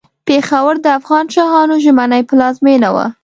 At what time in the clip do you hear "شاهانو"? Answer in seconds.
1.33-1.75